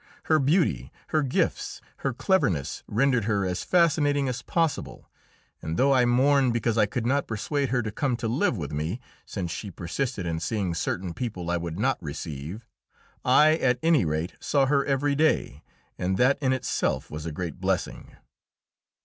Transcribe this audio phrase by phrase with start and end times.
[0.23, 5.07] Her beauty, her gifts, her cleverness rendered her as fascinating as possible,
[5.61, 8.71] and, though I mourned because I could not persuade her to come to live with
[8.71, 12.65] me, since she persisted in seeing certain people I would not receive,
[13.23, 15.61] I at any rate saw her every day,
[15.99, 18.15] and that in itself was a great blessing.